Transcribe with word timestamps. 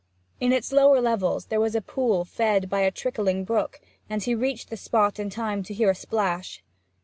In 0.39 0.51
its 0.51 0.71
lower 0.73 0.99
levels 0.99 1.45
there 1.45 1.59
was 1.59 1.75
a 1.75 1.79
pool 1.81 2.25
fed 2.25 2.71
by 2.71 2.79
a 2.79 2.89
trickling 2.89 3.43
brook, 3.45 3.79
and 4.09 4.23
he 4.23 4.33
reached 4.33 4.71
this 4.71 4.81
spot 4.81 5.19
in 5.19 5.29
time 5.29 5.61
to 5.61 5.75
hear 5.75 5.91
a 5.91 5.95
splash. 5.95 6.63